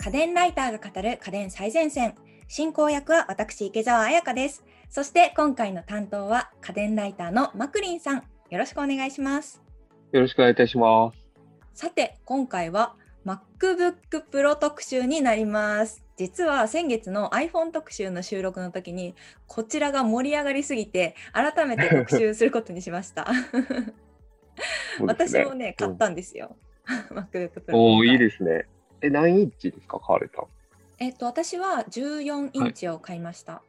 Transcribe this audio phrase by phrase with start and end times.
[0.00, 2.14] 家電ライターが語る家電最前線。
[2.48, 4.64] 進行役は私、池澤彩香です。
[4.90, 8.16] そして今回の担当は家電ライターのマクリンさん。
[8.50, 9.62] よろしくお願いします。
[10.10, 11.18] よろしくお願いいたします。
[11.74, 16.04] さて、今回は MacBook Pro 特集になります。
[16.16, 19.14] 実は先月の iPhone 特集の収録の時に
[19.46, 23.28] こちらが盛り上がりすぎて改めて特集することにしました。
[25.00, 26.56] 私もね、買ったんですよ。
[27.10, 27.76] MacBook Pro。
[27.76, 28.66] おお、いいですね。
[29.02, 30.44] え、何インチですか買われた
[30.98, 33.62] えっと、私は14インチを買いました。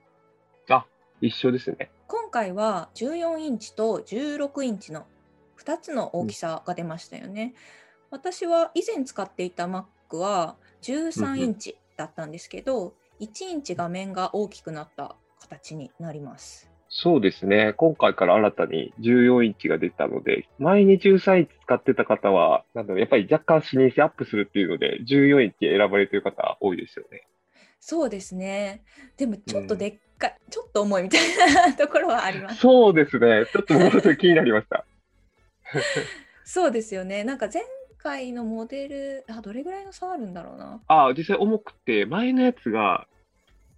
[0.70, 0.86] あ、
[1.22, 1.90] 一緒ですね。
[2.08, 5.08] 今回は14インチと16インチの
[5.58, 7.56] 2つの大きさが出ましたよね。
[8.12, 16.73] 私は以前使っていた Mac は13インチだったんですけど、1インチ画面が大きくなった形になります。
[16.96, 17.74] そうですね。
[17.74, 27.28] 今回から新たに14インチが出たので、前に13インチ使ってた方は、なんだろう、やっぱり若干視認性アップするっていうので、14インチ選ばれてる方多いですよね。
[27.80, 28.84] そうですね。
[29.18, 31.22] でもちょっとでっかい、ちょっと重いみたい
[31.54, 32.62] なところはあります。
[32.62, 33.46] そうですね。
[33.52, 34.86] ちょっともうちょっと気になりました。
[36.46, 37.24] そうですよね。
[37.24, 37.64] なんか前
[37.98, 40.82] 回のモデル、あ、どれぐらいの差あるんだろうな。
[40.88, 43.08] あ、実際重くて、前のやつが、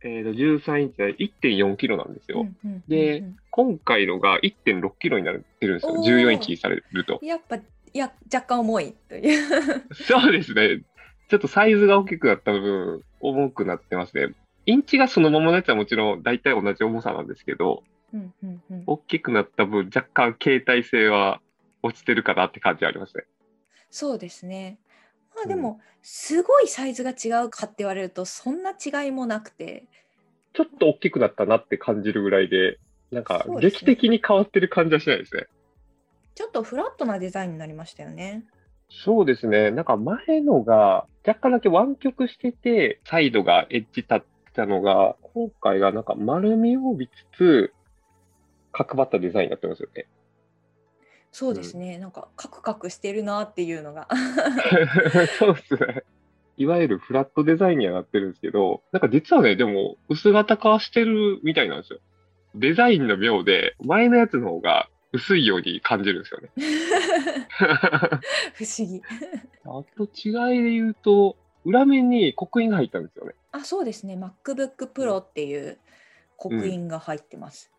[0.07, 0.31] えーと、
[0.63, 2.41] 13インチで1.4キロなんですよ。
[2.41, 5.93] うんうんうんうんで今回のが1.6キロになってるんですよ。
[5.93, 7.19] おー14インチにされると。
[7.23, 7.61] やっぱ、い
[7.93, 9.43] や、若干重いという。
[9.95, 10.81] そうですね。
[11.29, 14.33] ちょっとサイズが大きくなった分、重くなってますね。
[14.65, 21.39] インチがそのままのやつはもちろん大体同じ重さなんですけど、うんうんうん大きくなった分、若干携帯性は
[21.81, 23.23] 落ちてるかなって感じはありますね。
[23.89, 24.77] そうですね。
[25.35, 29.85] まあうんでも、すごいサイズが違うかって言われると、そんな違いもなくて、
[30.53, 32.79] ちょっと大きくなったなって感じるぐらいで、
[33.11, 35.45] なんか劇的に変わってる感じはしないですね。
[36.33, 38.45] ちょっとフラットなデザインになりましたよね。
[38.89, 39.71] そうですね。
[39.71, 47.73] なんか前のが若干だけ湾曲してて、サイドがエッジ立ってたのが、今回がなんか丸みを帯びつつ、
[48.71, 50.07] 角張ったデザインになってますよね。
[51.35, 51.97] そうですね。
[51.97, 54.07] なんか、カクカクしてるなっていうのが。
[55.37, 56.03] そうですね。
[56.55, 61.99] いわゆるフラットデザインにはなってるんですけど、なんか実はね、でも薄型化してるみたいなんですよ。
[62.55, 66.49] デザインの妙で、前のやつの方が薄いように感じるんですよね。
[68.55, 69.01] 不思議。
[69.65, 71.35] あと違いで言うと、
[71.65, 73.33] 裏面に刻印が入ったんですよね。
[73.51, 74.15] あ、そうですね。
[74.15, 75.79] MacBook Pro っていう
[76.37, 77.73] 刻印が入ってます。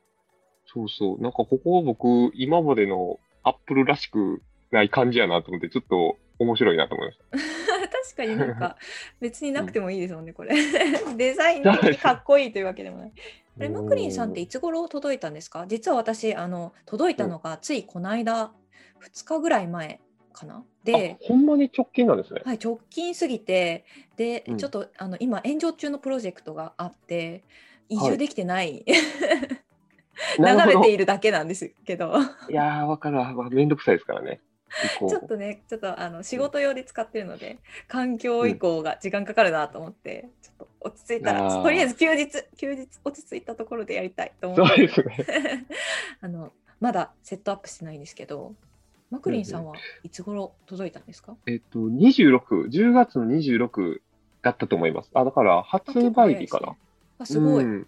[0.66, 1.22] そうそう。
[1.22, 4.43] なんかここ僕、今までのアップルらしく
[4.73, 7.25] ない感じやなと思って、ちょっと面白いなと思いました。
[7.89, 8.77] 確かになんか
[9.21, 10.55] 別になくてもいいですもんね、これ。
[11.17, 13.12] デザイン的にかっこいいというわけでもない。
[13.59, 15.65] あれ、マクリンさんっていつ頃届いたんですか？
[15.69, 18.53] 実は私、あの、届いたのがついこの間、
[19.01, 20.01] 2日ぐらい前
[20.33, 20.65] かな？
[20.83, 22.43] であ、ほんまに直近なんですね。
[22.45, 23.84] はい、直近すぎて、
[24.17, 27.45] で、うんちょっとあの今、炎上中のプロジェクトがあって、
[27.89, 28.95] 移はい住できてない、な
[29.41, 29.57] る
[30.37, 32.15] ほど流れているだけなんですけど、
[32.50, 33.32] いやー、わかるわ。
[33.32, 34.41] まあめんどくさいですからね。
[35.09, 45.66] ちょっとね、ちょっとあの仕事用で使ってるので、環境移行が時間かかるなと思って、ちょっと落ち着いたら、とりあえず休日、休日落ち着いたところでやりたいと思って、そうですね。
[46.21, 48.54] あのまだセットアップしてないんですけど、
[49.10, 54.00] マクリンさんはいつ頃届いたんですか、えっと、26、10月の26
[54.43, 55.10] だったと思います。
[55.15, 56.75] あ、だから発売日かな。
[57.19, 57.87] あすごい、うん。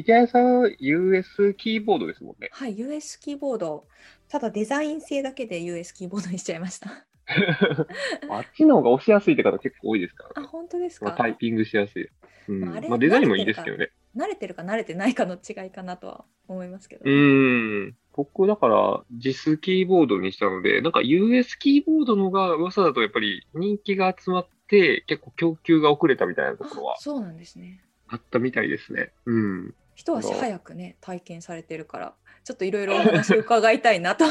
[0.00, 2.48] 池谷さん、US キーボードですもんね。
[2.52, 3.86] はい、US キーボード。
[4.30, 7.06] ただデザイン性だけで US キーボードにしちゃいました。
[8.30, 10.46] あっちの方が押しやすいって方結構多いですからあ、ね。
[10.46, 11.06] 本当ですか？
[11.06, 12.08] まあ、タイピングしやすい。
[12.48, 12.60] うん。
[12.60, 13.90] まあまあ、デザインもいいですけどね。
[14.16, 17.02] 慣れてるか慣れてないかの違いかなとは思いますけど。
[17.04, 17.96] うーん。
[18.16, 27.84] 僕、だから、実キーボードにしたので、なんか US キーボードのが噂だとやっぱり人気が集まって、結構供給が遅れたみたいなところはあそうなんですね。
[28.08, 29.12] あったみたいですね。
[29.26, 29.74] うん。
[30.00, 34.24] 一足早くね、体験されてるから、ちょっといろいろお話を伺いたいなと。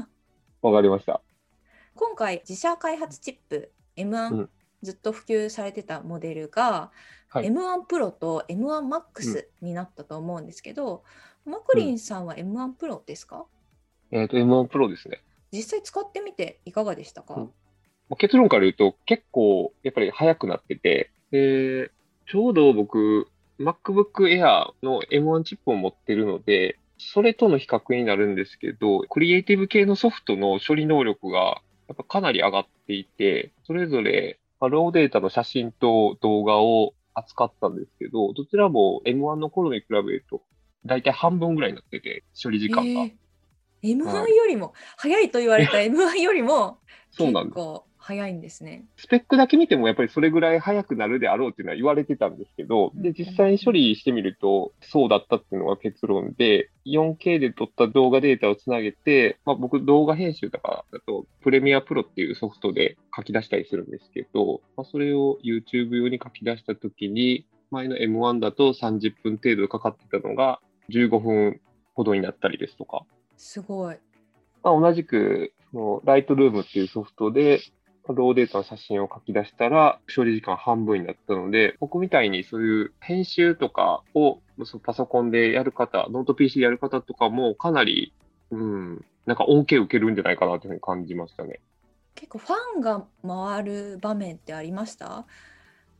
[0.62, 1.20] わかりました。
[1.94, 4.50] 今回、自社開発チップ M1、うん。
[4.80, 6.90] ずっと普及されてたモデルが、
[7.28, 7.48] はい。
[7.48, 11.04] M1 Pro と M1 Max になったと思うんですけど、
[11.44, 13.44] マクリンさんは M1 Pro ですか、
[14.12, 15.22] えっ、と、M1 Pro ですね。
[15.52, 17.44] 実際使ってみていかがでしたか、うん。
[18.08, 21.90] まあ結論から言うと、結構、やっぱり速くなってて、で、
[22.26, 23.28] ちょうど僕、
[23.60, 40.42] MacBook Air の M1 チップを持ってるので、それとの比較になるんですけど、クリエイティブ系のソフトの処理能力が、やっぱかなり上がっていて、それぞれ、まあローデータの写真と動画を扱ったんですけど、どちらも M1 の頃に比べると、
[40.86, 42.82] だいたい半分ぐらいになってて、処理時間が。
[42.82, 43.12] えー
[43.82, 46.80] M1 よりも、早いと言われた M1 よりも
[47.10, 47.89] そうなんです。
[48.02, 48.86] 早いんですね。
[48.96, 71.60] スペックだけ見てもやっぱりそれぐらい速くなるであろうっていうのは言われてたんですけど、で、実際に処理してみるとそうだったっていうのが結論で、4K で撮った動画データをつなげて、まあ僕動画編集とかだとプレミアプロっていうソフトで書き出したりするんですけど、まあ、それを YouTube 用に書き出したときに、前の M1 だと30分程度かかってたのが15分
[71.94, 73.04] ほどになったりですとか。
[73.36, 73.96] すごい。
[74.62, 75.52] まあ、同じく、
[76.04, 77.60] ライトルームっていうソフトで、
[78.12, 84.40] RAWデータの写真を書き出したら、処理時間半分になったので、僕みたいにそういう編集とかを
[84.82, 88.12] パソコンでやる方、ノート PC でやる方とかもかなり、
[88.50, 91.60] うん、なんか恩恵受けるんじゃないかなというふうに感じましたね。
[92.14, 95.26] 結構ファンが回る場面ってありました？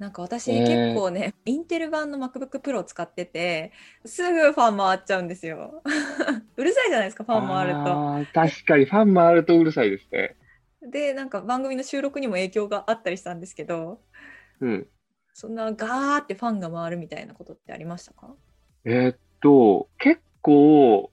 [0.01, 3.71] なんか私、結構ね、インテル版の MacBook Pro を使ってて、
[4.07, 5.83] すぐファン回っちゃうんですよ。
[6.57, 8.33] うるさいじゃないですか、ファン回ると。
[8.33, 10.37] 確かに、ファン回るとうるさいですね。
[10.83, 14.01] で、なんか番組の収録にも影響があったりしたんですけど、
[14.61, 14.87] うん。
[15.33, 18.35] そんなガーってファンが回るみたいなことってありましたか？
[18.85, 21.11] えー、っと、結構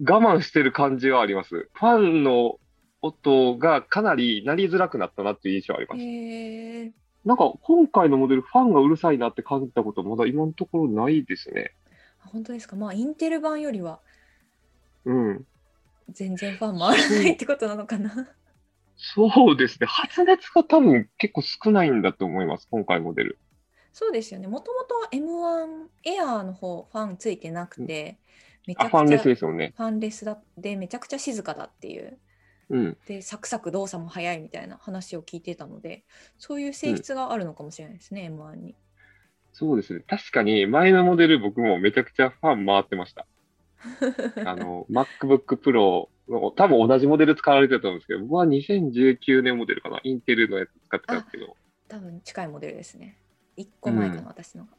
[0.00, 1.68] 我慢してる感じはあります。
[1.72, 2.58] ファンの
[3.02, 6.00] 音がかなり鳴りづらくなったなっていう印象はあります。
[6.00, 6.92] へー
[7.24, 11.72] なんか今回のモデル、ファンがうるさいなって感じたことまだ今のところないですね。
[12.18, 12.76] 本当ですか？
[12.76, 14.00] まあ、インテル版よりは
[15.06, 15.46] うん。
[16.10, 18.28] 全然ファン回らないってことなのかな？
[18.96, 19.86] そうですね。
[19.86, 23.38] 発熱が多分結構少ないんだと思います、今回モデル。
[23.92, 24.48] そうですよね。
[24.48, 28.18] もともと M1 エアーの方、ファンついてなくて、
[28.66, 29.74] めちゃくちゃファンレスですよね。
[29.76, 32.18] ファンレスだで、めちゃくちゃ静かだっていう
[32.70, 36.04] うん、でサクサク動作も速いみたいな話を聞いてたので
[36.38, 38.74] そういう性質があるのかもしれないですね、うん、M1 に。
[39.52, 43.26] そうですね確かに前のモデル僕もめちゃくちゃファン回ってました。
[44.44, 50.00] あの MacBook Pro の多分同じモデル使われてたと思うんですけど僕は2019年モデルかな。
[50.04, 51.56] インテルのやつ使ってたんですけど。
[51.88, 53.18] 多分近いモデルですね。
[53.56, 54.70] 1個前かな、うん、私のが。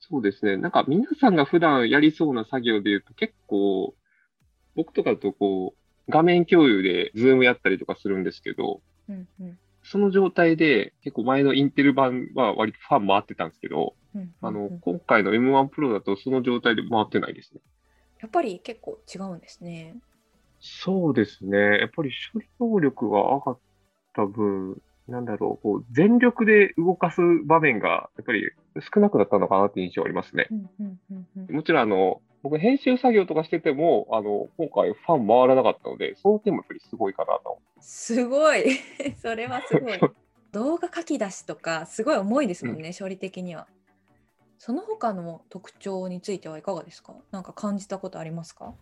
[0.00, 0.56] そうですね。
[0.56, 3.94] なんか皆さんが普段やりそうな作業でいうと結構
[4.74, 17.60] 僕とかだとこう画面共有でズームやったりとかするんですけど、うんうん、その状態で結構前のインテル版は割とファン回ってたんですけど、うんうんうん、あの今回の M1 Pro だとその状態で回ってないですね。
[18.20, 19.96] やっぱり結構違うんですね。
[20.64, 21.58] そうですね。
[21.80, 23.58] やっぱり処理能力が上がっ
[24.14, 28.48] た分、なんだろう、こう全力で動かす場面がやっぱり
[28.94, 30.46] 少なくなったのかなって印象ありますね。
[30.52, 37.58] うんうんうんうん、もちろんあの、僕、編集作業とかしてても、あの、今回ファン回らなかったので、その点もやっぱりすごいかなと。
[37.80, 38.64] すごい。
[39.20, 40.00] それはすごい。
[40.52, 43.66] 動画書き出しとか、すごい重いですもんね、うん、処理的には。
[44.58, 47.16] その他の特徴についてはいかがですか？
[47.32, 48.74] なんか感じたことありますか？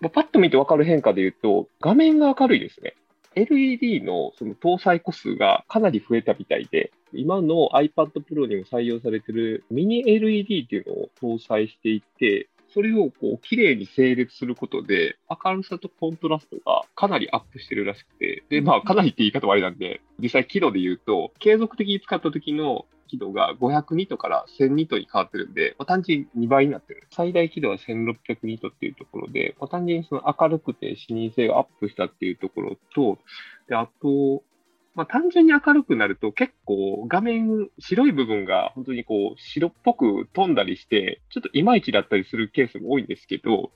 [0.00, 2.94] パッと見て分かる変化で言うと、画面が明るいですね。
[3.34, 27.06] LED のその搭載個数がかなり増えたみたいで、今の iPad Pro にも採用されてるミニ LED っていうのを搭載していて、それをこう綺麗に整列することで、明るさとコントラストがかなりアップしてるらしくて、で、まあ、かなりって言い方はあれなんで、実際輝度で言うと、継続的に使った時の輝度が500ニットから1000ニットに変わってるんで、ま、単純に2倍になってる。
[27.10, 33.18] 最大輝度は1600ニットっていうところで、ま、単純にその明るくて視認性がアップしたっていうところと、
[33.68, 34.42] で、あと、
[34.94, 43.70] まあ、単純に明るくなると結構画面白い部分が本当にこう白っぽく飛んだりして、ちょっといまいちだったりするケースも多いんですけど、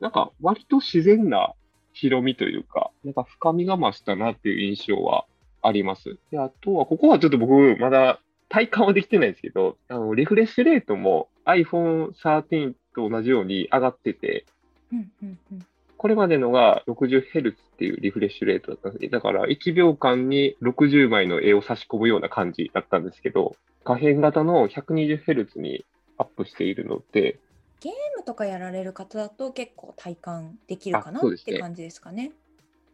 [0.00, 1.52] なんか割と自然な
[1.92, 5.26] 白みというか、なんか深みが増したなっていう印象は
[5.60, 6.18] あります。
[6.30, 8.20] で、あとは、ここはちょっと僕まだ
[8.52, 14.44] 体感はできてないんですけど、あの、リフレッシュレートも iPhone 13と同じように上がってて、
[14.92, 15.66] うんうんうん
[15.98, 23.54] これまでのが 60Hz っていうリフレッシュレートだったんですだから1秒間に60枚の絵を差し込むような感じだったんですけど、
[23.84, 25.84] 可変型の 120Hz に
[26.18, 27.38] アップしているので、
[27.78, 32.32] ゲームとかやられる方だと結構体感できるかなって感じですかね。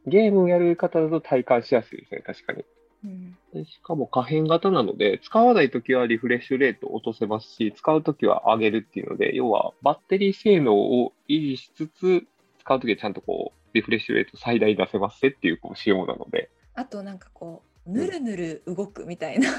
[0.07, 2.67] ゲームをやる方だと体感しやすいですね、確かに。
[3.05, 12.27] うん、でしかも可変型なので、使わないときはリフレッシュレートを落とせますし、使うときは上げるっていうので、要はバッテリー性能を維持しつつ、
[12.61, 16.51] 使うときはちゃんとこう、リフレッシュレート最大出せますっていうこう仕様なので。
[16.75, 19.55] あとなんかこう、ぬるぬる動くみたいな、うん、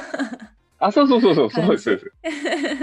[0.79, 2.11] あ、そうそうそうそう、そうです、そうです。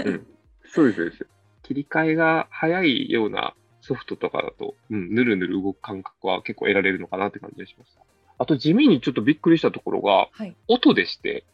[0.05, 0.27] うん、
[0.65, 1.27] そうです、そうです。
[1.63, 8.01] 切り替えが早いようなソフトとかだと、うん、ぬるぬる動く感覚は結構得られるのかなって感じがしました。
[8.37, 11.45] あと地味にちょっとびっくりしたところが、はい、音でして。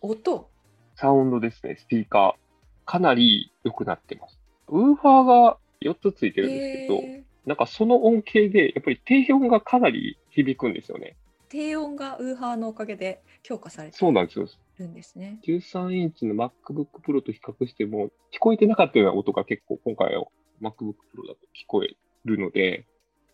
[0.00, 0.48] 音？
[0.96, 2.90] サウンドですね、スピーカー。
[2.90, 4.38] かなり良くなってます。
[4.68, 7.02] ウーファーが4つついてるんですけど、
[7.46, 11.16] なんかその恩恵で、やっぱり低音がかなり響くんですよね。
[11.48, 14.46] 低音がウーハーのおかげで強化されてそうなんですよ。
[14.80, 15.38] るんですね。
[15.46, 20.28] 13インチの MacBook Pro と比較しても、聞こえてなかったような音が結構今回の
[20.62, 20.72] MacBook
[21.14, 21.88] Pro だと聞こえ
[22.24, 22.86] るので、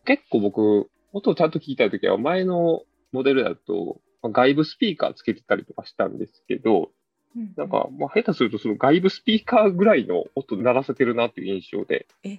[0.05, 2.83] 結構僕、音をちゃんと聞いたときは前の
[3.17, 6.91] モデルだと、まあ外部スピーカーつけてたりとかしたんですけど、
[7.37, 12.39] うんなんか、まあ、下手するとその外部スピーカーぐらいの音鳴らせてるなっていう印象で、え？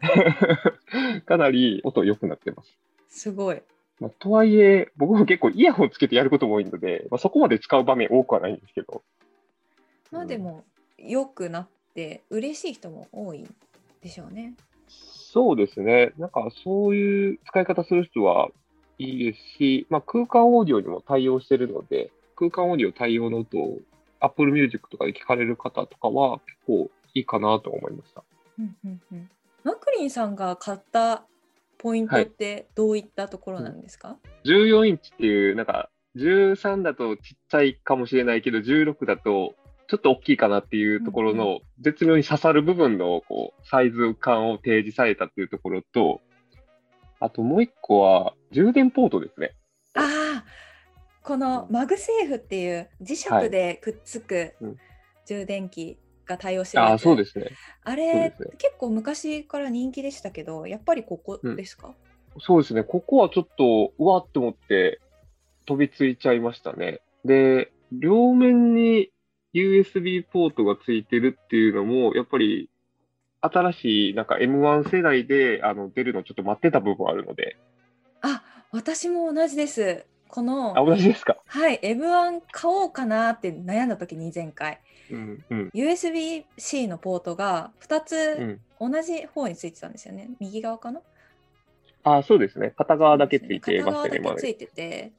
[1.26, 2.78] かなり音良くなってます。
[3.08, 3.60] すごい。
[4.00, 9.02] まあ、とはいえ、僕も結構イヤホンつけてやることも多いので、まあ、そこまで使う場面多くはないんですけど、
[10.10, 10.64] まあでも
[10.98, 13.46] 良くなって嬉しい人も多い
[14.02, 14.54] でしょうね。
[14.88, 16.12] そうですね。
[16.18, 18.48] なんかそういう使い方する人は
[19.00, 23.78] いいですし、まあ、空間オーディオにも対応してるので、空間オーディオ対応の音を
[24.20, 28.22] Apple Music とかで聞かれる方とかは結構いいかなと思いました。
[28.58, 29.30] うんうんうん。
[29.64, 31.24] マクリンさんが買った
[31.78, 39.54] ポイントってどういったところなんですか？14インチっていう、なんか13だとちっちゃいかもしれないけど、16だと
[39.88, 46.20] ちょっと大きいかなっていうところうんの絶妙に刺さる部分のこうサイズ感を提示されたっていうところと、
[47.20, 49.52] あともう一個は充電ポートですね。
[49.94, 50.44] ああ、
[51.22, 54.76] このマグセーフっていう磁石でくっつくうん
[55.26, 55.96] 充電器
[56.26, 57.50] が対応してるああ、やつそうですね。
[57.84, 61.94] あれ、ね結構昔から人気でしたけど、やっぱりここですか？
[62.40, 62.82] そうですね。
[62.82, 65.00] ここはちょっと、うわって思って
[65.66, 67.00] 飛びついちゃいましたね。
[67.24, 69.10] で、両面に
[69.52, 72.70] USB ポートがついてるっていうのも、やっぱり
[73.40, 77.56] 新しいなんか M1 世代であの出るのちょっと待ってた部分あるので。
[78.22, 78.42] あ、
[78.72, 80.04] 私も同じです。
[80.28, 81.36] このあ、同じですか？
[81.46, 84.80] はい、M1 買おうかなって悩んだ時に前回
[85.10, 88.60] うん、うん、USB-C のポートが2うつん。
[88.92, 90.30] 同じ方についてたんですよね。
[90.40, 91.00] 右側かな？
[92.02, 92.72] あ、そうですね。
[92.76, 94.36] 片側だけついて片ましたね、今まで。
[94.36, 95.12] 側だけついてて、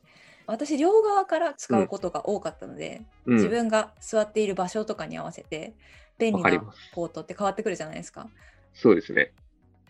[0.48, 5.74] 私両側から使うことが多かったので、うん自分が座っている場所とかに合わせて
[6.22, 8.30] 便利なポートって変わってくるじゃないですか。
[8.74, 9.32] そうですね。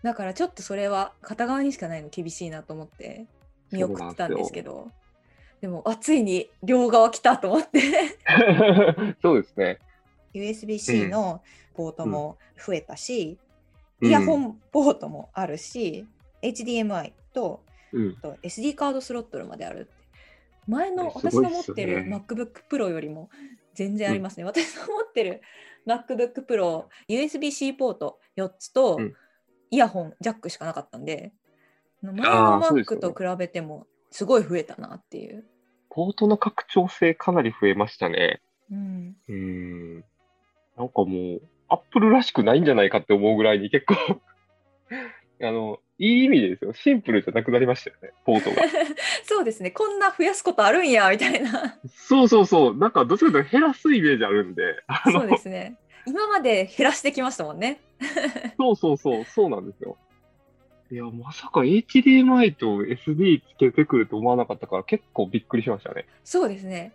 [0.04, 3.28] だからちょっとそれは片側にしかないの厳しいなと思って
[3.72, 4.90] 見送ってたんですけど、
[5.62, 7.82] でもあついに両側来たと思って。
[9.22, 9.80] そうですね。
[10.34, 13.38] USB-C のポートも増えたし、
[14.00, 14.08] うん。
[14.08, 16.08] イヤホンポートもあるし、
[16.42, 18.16] HDMI とうん。
[18.16, 19.90] と SD カードスロットルまである
[20.68, 23.30] 前の私の持ってるね MacBook Pro よりも
[23.74, 25.42] 全然ありますね、私の持ってる
[25.88, 29.14] MacBook Pro USB-C ポート4つと、うん
[29.74, 31.32] イヤホンジャックしかなかったんで
[32.02, 35.46] 前あの Mac ねと比べてもすごい増えたなっていう、
[35.90, 38.42] ポートの拡張性かなり増えましたね。
[38.70, 39.96] うん、うーん。
[40.78, 43.96] なんかもう、アップルらしくないんじゃないかって思うぐらいに結構
[45.42, 46.74] あの、いい意味でですよ。
[46.74, 48.56] シンプルじゃなくなりましたよね、ポートが。
[49.24, 52.76] そうですねこんな増やすことあるんやみたいなそうそうそう。
[52.76, 54.64] なんかどっちかというと減らすイメージあるんで。
[55.12, 55.78] そうですね
[56.08, 57.80] 今まで減らしてきましたもんね
[58.58, 59.96] そうそうそう、そうなんですよ。
[60.92, 66.08] いや、まさか HDMI と SD つけてくると思わなかったから結構びっくりしましたね。
[66.24, 66.94] そうですね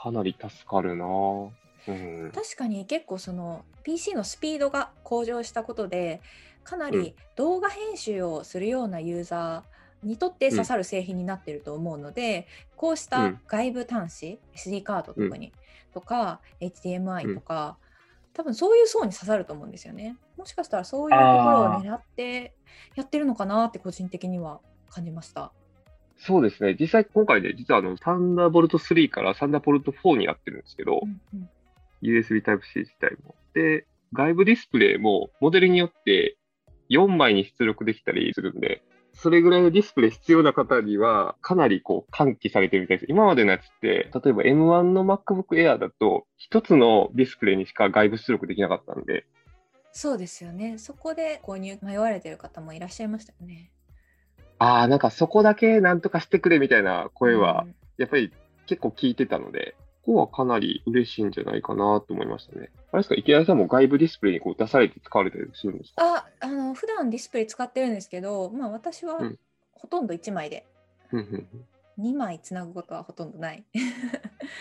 [0.00, 1.50] かなり助かるなぁ。
[1.88, 2.32] うん。
[2.32, 6.20] 確かに結構その PC のスピードが向上したことで
[6.66, 12.46] かなうんり動画編集をするようなユーザーにとって刺さる製品になってると思うので、
[12.76, 15.52] こうしたうん外部端子 SD カードとかに、
[15.92, 17.78] とかう HDMI んとか、
[18.34, 20.16] 多分そういう層に刺さると思うんですよね。
[20.36, 22.54] もしかしたらそういうところを狙って
[22.94, 25.52] やってるのかなって個人的には感じました。
[26.18, 26.76] そうですね。
[26.78, 31.48] 実際今回で、実はあの、サンダーボルト3からサンダーボルト4になってるんですけど、うんうん
[32.02, 33.34] USB Type-C 自体も。
[33.54, 36.36] で、外部ディスプレイもモデルによって
[36.90, 43.10] 4枚に出力できたりするんで、それぐらいのディスプレイ必要な方にはかなりこう喚起されてるみたいです。
[43.10, 49.24] 今までのやつって、例えば M1 の MacBook Air だと、一つのディスプレイにしか外部出力できなかったんで、
[49.92, 50.76] そうですよね。
[50.76, 53.70] そこで購入迷われてる方もいらっしゃいましたよね。
[54.58, 58.30] ああ、なんかそこだけなんとかしてくれみたいな声はう、んやっぱり
[58.66, 59.74] 結構聞いてたので、
[60.06, 62.70] ここはかなり嬉しいんじゃないかなと思いましたね。
[62.92, 66.16] あれですか、池谷さんも外部ディスプレイにこう出されて使われたりするんですか？
[66.16, 69.38] あ、あの普段ディスプレイ使ってるんですけど、まあ私はうん
[69.72, 70.64] ほとんど1枚で、
[71.12, 71.66] うんうん
[71.98, 73.64] 2枚つなぐことはほとんどない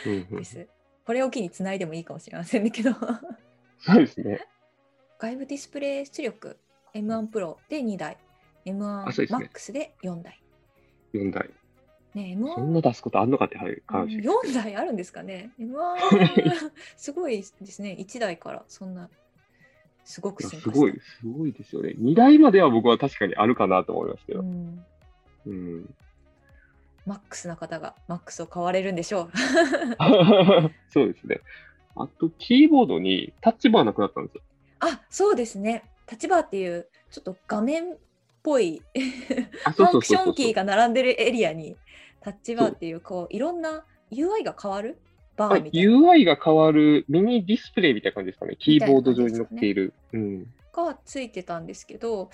[0.06, 0.68] うんうんうんです。
[1.06, 2.92] これを機につないでもいいかもしれませんけど、
[3.80, 4.40] そうですね。
[5.20, 6.58] 外部ディスプレイ出力
[6.94, 8.18] M1 Pro で2台、
[8.66, 10.42] M1 あそうですね Max で4台。
[11.14, 11.50] 4台。
[12.16, 17.96] ね、そ M1 んな出すことあんのかって話4台あるんですかね M1 すごいですね。
[18.00, 19.10] 1台からそんな
[20.06, 20.44] すごく。
[20.44, 21.96] すごい、すごいですよね。
[22.00, 24.42] 2台までは僕は確かにあるかなと思いますけど。
[24.42, 24.86] うん
[25.48, 25.96] うん。
[27.06, 29.32] マックスな方がマックスを買われるんでしょう。
[30.90, 31.42] そうですね。
[31.96, 34.42] あと、キーボードにタッチバーなくなったんですよ。
[34.80, 35.84] あそうですね。
[36.06, 37.98] タッチバーっていうちょっと画面っ
[38.44, 38.82] ぽい
[39.66, 41.78] あ、ファンクションキーが並んでるエリアに
[42.26, 45.00] タッチバーっていうこういろんな UI が変わる？
[45.38, 48.56] バはいーみたいな UI が変わるミニディスプレイみたいな感じですかね。
[48.60, 49.94] キーボード上に載っている。
[50.12, 50.44] うん。
[50.74, 52.32] がついてたんですけど、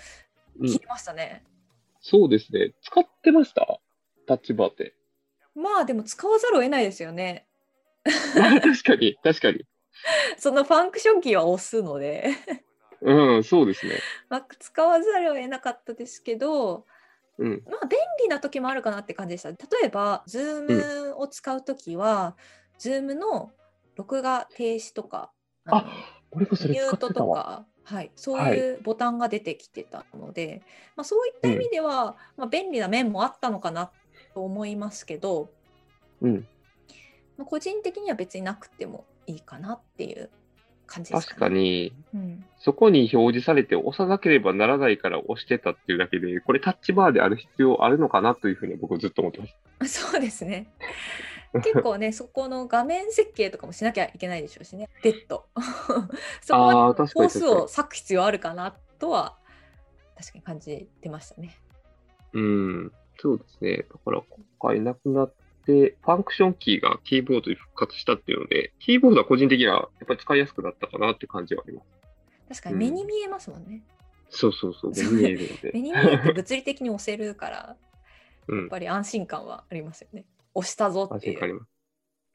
[0.58, 1.44] うん消えましたね。
[2.00, 2.72] そうですね。
[2.82, 3.66] 使ってました？
[4.26, 4.94] タッチバーって。
[5.54, 7.46] まあでも使わざるを得ないですよね。
[8.36, 9.66] まあ確かに、確かに。
[10.38, 12.30] そのファンクションキーは押すので、
[13.02, 13.98] うん、そうですね。
[14.28, 16.86] まあ、使わざるを得なかったですけど、
[17.38, 17.62] うん。
[17.66, 19.50] まあ便利な時もあるかなって感じでした。
[19.50, 22.36] 例えば、Zoom を使う時は、
[22.78, 23.50] Zoom の
[23.96, 25.32] 録画停止とか、
[25.66, 25.86] あ
[26.34, 27.12] ミュート。
[27.12, 30.62] とか、はい、そういうボタンが出てきてたので、
[30.96, 33.90] まあ、そういった意味では、まあ、便利な面もあったのかな
[34.34, 35.50] と思いますけど、
[36.20, 36.46] うん。
[37.36, 40.30] まあ、個人的には別になくてもいいかなっていう
[40.92, 41.50] 感じです確かね。
[41.50, 50.00] かに、うん、そこに表示されて押さなければならないから押してたっていうだけで、これタッチバーである必要あるのかなというふうに僕はずっと思ってます。
[50.10, 50.72] そうですね。
[51.54, 55.46] 結構ね、 そこの画面設計とかもしなきゃいけないでしょうしね、別途。
[56.40, 57.66] そこはコースを。
[57.66, 59.38] 割く必要あるかなとは、
[60.16, 61.58] 確かに感じてましたね。
[62.32, 63.76] うん、そうですね。
[63.78, 65.32] だから今回なくなっ
[65.64, 72.60] て、ファンクションキーがキーボードに復活したっていうので、キーボードは個人的にはやっぱり使いやすくなったかなって感じはあります。
[72.60, 73.82] 確かに目に見えますもんね。
[74.30, 75.70] そうそうそう、目そうに見えるので。
[75.74, 77.76] 目に見えて物理的に押せるから、
[78.48, 80.24] うん、やっぱり安心感はありますよね。
[80.54, 81.66] 押したぞっていう。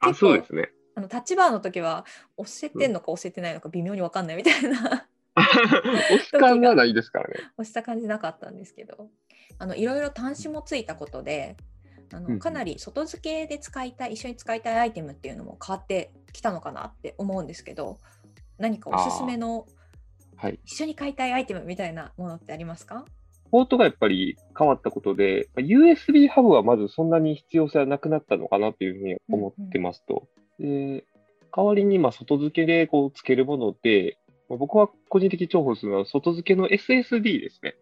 [0.00, 0.70] あそうですね。
[0.98, 2.04] あのタッチバーの時は
[2.36, 5.06] 押せてんのか押せてないのか微妙に分かんないみたいな
[5.36, 7.34] 押す感がないですからね。
[7.56, 9.08] 押した感じなかったんですけど
[9.58, 11.56] あのいろいろ端子もついたことで
[12.16, 17.98] あうんうんのかなり外付けで使いたい一緒に使いたいアイテムっていうのも変わってきたのかなって思うんですけど
[18.58, 19.66] 何かおすすめの
[20.36, 20.60] はい。
[20.64, 23.04] 一緒に買いたいアイテムみたいなものってありますか？
[23.50, 30.28] ポートがやっぱり変わったことで、まあ USB ハブはまずそんなに必要性はなくなったのかなというふうに思ってますと。
[30.60, 31.04] で
[31.56, 34.18] 代わりにまあ外付けでこうつけるもので、
[34.48, 37.74] まあ僕は個人的に重宝するのは外付けの SSD ですね。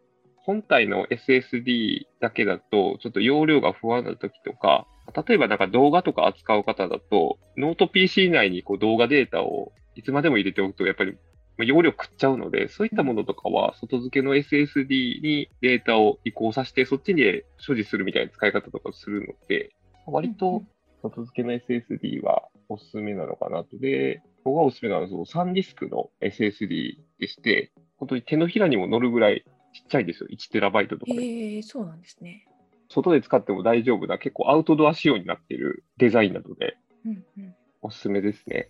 [0.47, 4.87] 本体の SSD だけだと、ちょっと容量が不安な時とか、
[5.27, 11.17] 例えばなんか動画とか扱う方だと、ノート PC 内にこう動画データをいつまでも入れておくと、やっぱり
[11.59, 17.25] 容量食っちゃうので、そういったものとかは、外付けの SSD にデータを移行させて、そっちに
[17.59, 19.71] 所持するみたいな使い方とかするので、
[20.07, 20.63] 割と
[21.03, 23.79] 外付けの SSD はおすすめなのかなと。
[23.79, 29.45] で、僕がおすすめなのは、そのサンディスクの SSD でして、本当に手のひらにも乗るぐらい
[29.77, 30.29] ちっちゃいですよ。
[30.31, 31.23] 1テラバイトとかで。
[31.23, 32.47] へえそうなんですね。
[32.89, 38.69] 外で使っても大丈夫な、結構アウトドア仕様になっているデザインなので、うんうんおすすめですね。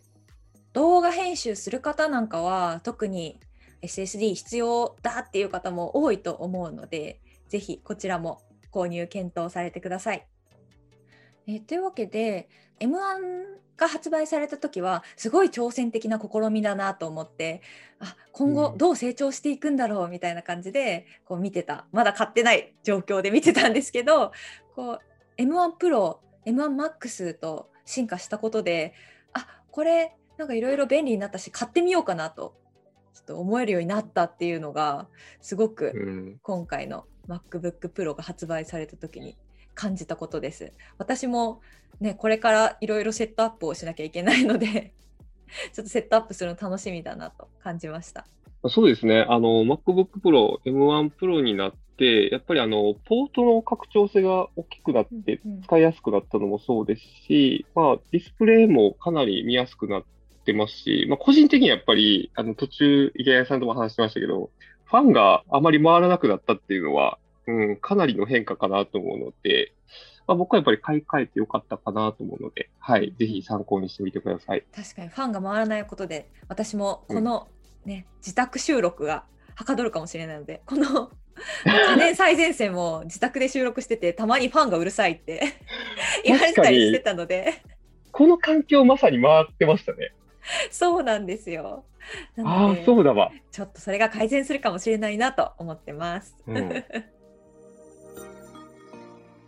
[0.75, 3.41] 動画編集する方なんかは特に
[3.81, 10.27] SSD 必要だっていう方も多いと思うのでぜひこちらも購入検討されてください。
[11.47, 12.49] えーというわけで
[12.81, 17.63] M1 が発売された時はすごい挑戦的な試みだなと思って
[18.01, 24.33] あ今後うんどう成長していくんだろうみたいな感じでこう見てたまだ買ってない状況で見てたんですけど
[24.75, 24.99] こ
[25.39, 28.95] う M1 プロ M1MAX と進化したことで
[29.33, 32.55] あこれなんかいろいろ便利になったし買ってみようかなと
[33.15, 35.07] ちょっと思えるようになったっていうのが
[35.41, 36.39] すごくうん。
[36.43, 39.37] 今回の MacBook Pro が発売された時に
[39.77, 40.73] 感じたことです。
[40.99, 41.61] 私も
[42.01, 44.93] ねこれからいろいろセットアップをしなきゃいけないので
[45.73, 48.27] ちょっとセットアップするの楽しみだなと感じました。
[48.69, 49.25] そうですね。
[49.29, 60.05] あの、MacBook Pro、M1 Pro になって、やっぱりあの、ポートの拡張性が大きくなってうんうん、使いやすくなったのもそうですし、まあ、ディスプレイもかなり見やすくなっ
[60.45, 64.51] てますし、まあ、個人的にやっぱり、あの、途中、池谷さんとも話してましたけど、
[64.85, 69.73] ファンがあまり回らなくなったっていうのは、うん、かなりの変化かなと思うので、
[70.27, 74.65] まあ、僕はやっぱり買い替えてよかったかなと思うので、はい、ぜひ参考にしてみてください。
[74.75, 77.49] 確かにファンが回らないことで私もこの、
[77.85, 81.13] ね自宅収録がはかどるかもしれないのでこの
[81.65, 85.41] 家電最前線も自宅で収録しててたまにファンがうるさいって
[86.25, 87.63] 言われたりしてたので
[88.11, 90.13] この環境まさに回ってましたね。
[90.71, 91.85] そうなんですよ。
[92.37, 93.31] なああそうだわ。
[93.53, 96.35] ちょっとそれが改善するかもしれないなと思ってます。
[96.47, 96.85] うん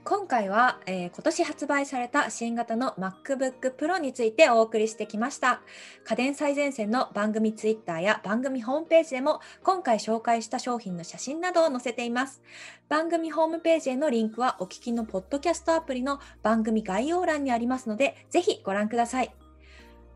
[0.08, 5.60] 今回は、えー今年発売された新型の MacBook Pro についてお送りしてきました。
[6.04, 12.40] 家電最前線の番組 Twitter や番組ホームページでも今回紹介した商品の写真などを載せています。
[12.88, 19.34] 番組ホームページへのリンクはお聞きのポッドキャストアプリの番組概要欄にありますので、ぜひご覧ください。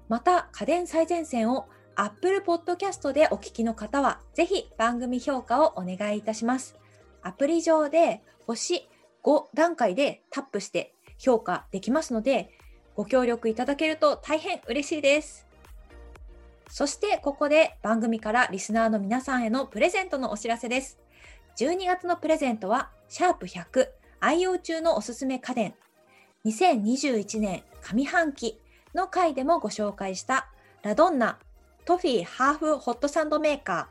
[0.08, 6.78] また、家電最前線を Apple Podcast でお聞きの方は、ぜひ番組評価をお願いいたします。
[7.20, 8.88] アプリ上で星
[9.22, 12.50] 5段階でタップして評価できますので、
[12.94, 15.46] ご協力いただけると大変嬉しいです。
[16.68, 20.98] そしてここで番組からリスナーの皆さんへのプレゼントのお知らせです。
[21.58, 23.88] 12月のプレゼントは、シャープ100
[24.20, 25.74] 愛用中のおすすめ家電
[26.46, 28.58] 2021年上半期
[28.94, 30.48] の回でもご紹介した
[30.82, 31.38] ラドンナ
[31.84, 33.88] トフィーハーフホットサンドメーカ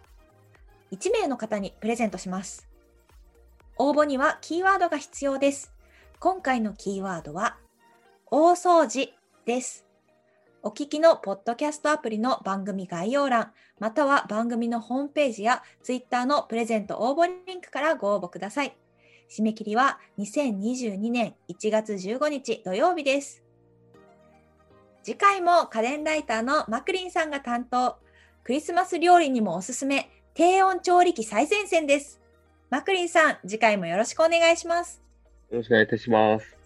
[0.92, 2.71] ー1名の方にプレゼントします。
[3.78, 5.74] 応募にはキーワードが必要です。
[6.20, 7.58] 今回のキーワードは、
[8.28, 9.14] 大掃除
[9.46, 9.86] です。
[10.64, 18.78] お聞きのポッドキャストアプリの番組概要欄、または番組のホームページやツイッターのプレゼント応募リンクからご応募ください。
[19.28, 23.44] 締め切りは2022年1月15日土曜日です。
[25.02, 27.98] 次回も家電ライターのマクリンさんが担当、
[28.44, 32.21] クリスマス料理にもおすすめ、低温調理器最前線です。
[32.72, 35.02] マクリンさん、次回もよろしくお願いします。
[35.50, 36.61] よろしくお願いいたします。